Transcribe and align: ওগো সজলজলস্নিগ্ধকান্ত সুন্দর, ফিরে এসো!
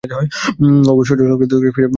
ওগো 0.91 1.03
সজলজলস্নিগ্ধকান্ত 1.03 1.51
সুন্দর, 1.53 1.73
ফিরে 1.75 1.85
এসো! 1.85 1.89